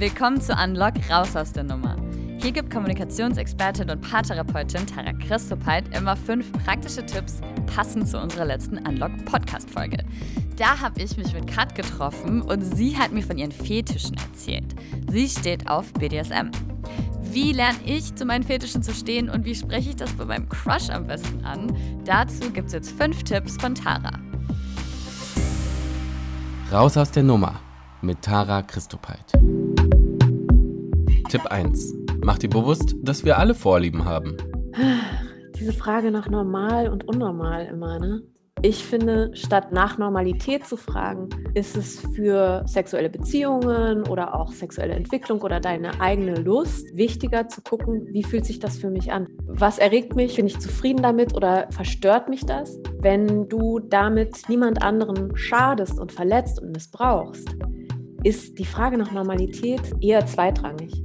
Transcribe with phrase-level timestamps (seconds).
[0.00, 1.94] Willkommen zu Unlock Raus aus der Nummer.
[2.38, 8.78] Hier gibt Kommunikationsexpertin und Paartherapeutin Tara Christopheit immer fünf praktische Tipps, passend zu unserer letzten
[8.78, 9.98] Unlock-Podcast-Folge.
[10.56, 14.74] Da habe ich mich mit Kat getroffen und sie hat mir von ihren Fetischen erzählt.
[15.10, 16.50] Sie steht auf BDSM.
[17.24, 20.48] Wie lerne ich zu meinen Fetischen zu stehen und wie spreche ich das bei meinem
[20.48, 21.76] Crush am besten an?
[22.06, 24.12] Dazu gibt es jetzt fünf Tipps von Tara.
[26.72, 27.60] Raus aus der Nummer
[28.00, 29.39] mit Tara Christopheit.
[31.30, 31.94] Tipp 1.
[32.24, 34.36] Mach dir bewusst, dass wir alle Vorlieben haben.
[35.54, 38.22] Diese Frage nach normal und unnormal immer, ne?
[38.62, 44.94] Ich finde, statt nach Normalität zu fragen, ist es für sexuelle Beziehungen oder auch sexuelle
[44.94, 49.28] Entwicklung oder deine eigene Lust wichtiger zu gucken, wie fühlt sich das für mich an?
[49.46, 50.34] Was erregt mich?
[50.34, 52.76] Bin ich zufrieden damit oder verstört mich das?
[52.98, 57.48] Wenn du damit niemand anderen schadest und verletzt und missbrauchst,
[58.24, 61.02] ist die Frage nach Normalität eher zweitrangig.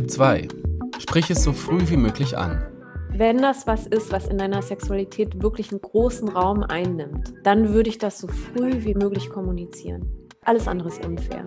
[0.00, 0.48] Tipp 2.
[0.98, 2.62] Sprich es so früh wie möglich an.
[3.12, 7.90] Wenn das was ist, was in deiner Sexualität wirklich einen großen Raum einnimmt, dann würde
[7.90, 10.10] ich das so früh wie möglich kommunizieren.
[10.42, 11.44] Alles andere ist unfair.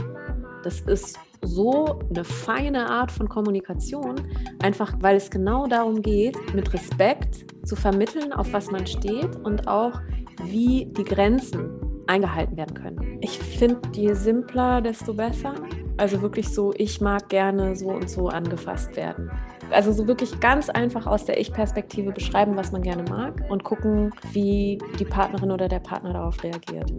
[0.63, 4.21] Das ist so eine feine Art von Kommunikation,
[4.61, 9.67] einfach weil es genau darum geht, mit Respekt zu vermitteln, auf was man steht und
[9.67, 9.99] auch,
[10.43, 11.71] wie die Grenzen
[12.05, 13.17] eingehalten werden können.
[13.21, 15.55] Ich finde, je simpler, desto besser.
[15.97, 19.29] Also wirklich so, ich mag gerne so und so angefasst werden.
[19.69, 24.11] Also so wirklich ganz einfach aus der Ich-Perspektive beschreiben, was man gerne mag und gucken,
[24.31, 26.91] wie die Partnerin oder der Partner darauf reagiert.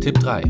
[0.00, 0.42] Tipp 3.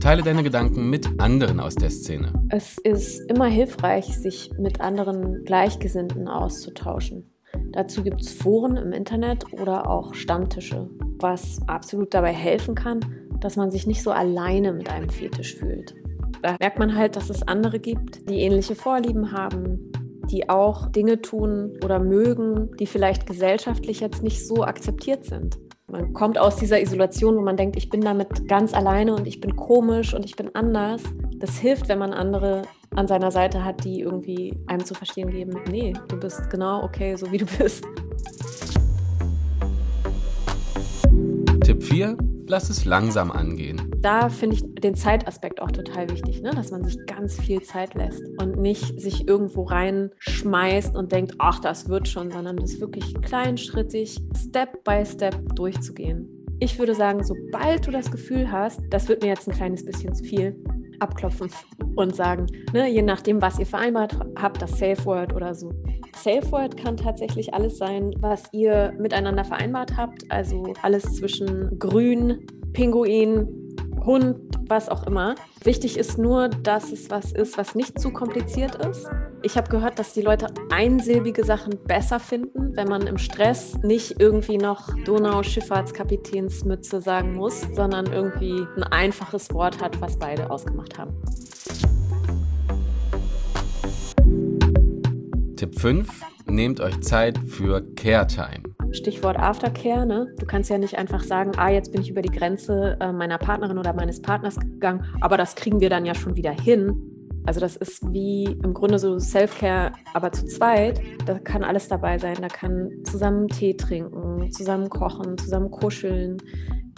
[0.00, 2.32] Teile deine Gedanken mit anderen aus der Szene.
[2.48, 7.30] Es ist immer hilfreich, sich mit anderen Gleichgesinnten auszutauschen.
[7.72, 10.88] Dazu gibt es Foren im Internet oder auch Stammtische,
[11.18, 13.00] was absolut dabei helfen kann,
[13.44, 15.94] dass man sich nicht so alleine mit einem Fetisch fühlt.
[16.40, 19.92] Da merkt man halt, dass es andere gibt, die ähnliche Vorlieben haben,
[20.30, 25.58] die auch Dinge tun oder mögen, die vielleicht gesellschaftlich jetzt nicht so akzeptiert sind.
[25.88, 29.40] Man kommt aus dieser Isolation, wo man denkt, ich bin damit ganz alleine und ich
[29.40, 31.02] bin komisch und ich bin anders.
[31.36, 32.62] Das hilft, wenn man andere
[32.96, 37.14] an seiner Seite hat, die irgendwie einem zu verstehen geben, nee, du bist genau okay,
[37.16, 37.84] so wie du bist.
[41.60, 42.16] Tipp 4
[42.46, 43.90] lass es langsam angehen.
[44.00, 46.50] Da finde ich den Zeitaspekt auch total wichtig, ne?
[46.50, 51.60] dass man sich ganz viel Zeit lässt und nicht sich irgendwo reinschmeißt und denkt, ach,
[51.60, 56.28] das wird schon, sondern das wirklich kleinschrittig, Step by Step durchzugehen.
[56.60, 60.14] Ich würde sagen, sobald du das Gefühl hast, das wird mir jetzt ein kleines bisschen
[60.14, 60.56] zu viel,
[61.00, 61.50] abklopfen
[61.96, 65.72] und sagen, ne, je nachdem, was ihr vereinbart habt, das Safe Word oder so.
[66.16, 72.46] Safe Word kann tatsächlich alles sein, was ihr miteinander vereinbart habt, also alles zwischen Grün,
[72.72, 73.48] Pinguin,
[74.04, 74.38] Hund,
[74.68, 75.34] was auch immer.
[75.62, 79.06] Wichtig ist nur, dass es was ist, was nicht zu kompliziert ist.
[79.42, 84.20] Ich habe gehört, dass die Leute einsilbige Sachen besser finden, wenn man im Stress nicht
[84.20, 91.14] irgendwie noch Donau-Schifffahrtskapitänsmütze sagen muss, sondern irgendwie ein einfaches Wort hat, was beide ausgemacht haben.
[95.56, 96.08] Tipp 5.
[96.46, 98.62] Nehmt euch Zeit für Care Time.
[98.92, 100.26] Stichwort Aftercare, ne?
[100.38, 103.38] Du kannst ja nicht einfach sagen, ah, jetzt bin ich über die Grenze äh, meiner
[103.38, 107.10] Partnerin oder meines Partners gegangen, aber das kriegen wir dann ja schon wieder hin.
[107.46, 111.00] Also das ist wie im Grunde so Self-Care, aber zu zweit.
[111.26, 112.36] Da kann alles dabei sein.
[112.40, 116.38] Da kann zusammen Tee trinken, zusammen kochen, zusammen kuscheln.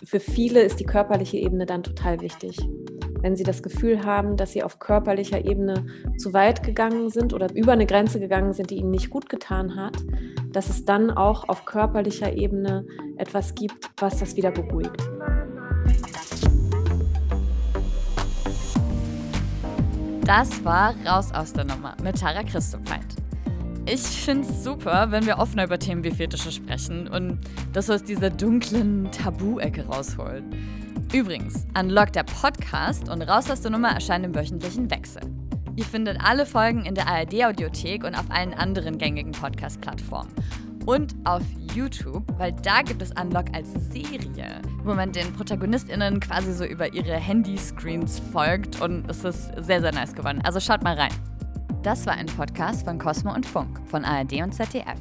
[0.05, 2.59] Für viele ist die körperliche Ebene dann total wichtig
[3.21, 5.87] wenn sie das Gefühl haben, dass sie auf körperlicher Ebene
[6.19, 9.77] zu weit gegangen sind oder über eine Grenze gegangen sind, die ihnen nicht gut getan
[9.77, 9.97] hat,
[10.53, 15.03] dass es dann auch auf körperlicher Ebene etwas gibt, was das wieder beruhigt.
[20.25, 23.07] Das war Raus aus der Nummer mit Tara Christopheit.
[23.89, 27.39] Ich finde es super, wenn wir offener über Themen wie Fetische sprechen und
[27.73, 30.45] das aus dieser dunklen Tabu-Ecke rausholen.
[31.13, 35.23] Übrigens, Unlock der Podcast und Raus aus der Nummer erscheinen im wöchentlichen Wechsel.
[35.77, 40.33] Ihr findet alle Folgen in der ARD-Audiothek und auf allen anderen gängigen Podcast-Plattformen.
[40.85, 41.43] Und auf
[41.75, 46.93] YouTube, weil da gibt es Unlock als Serie, wo man den ProtagonistInnen quasi so über
[46.93, 50.41] ihre Handyscreens folgt und es ist sehr, sehr nice geworden.
[50.45, 51.13] Also schaut mal rein.
[51.83, 54.99] Das war ein Podcast von Cosmo und Funk von ARD und ZDF.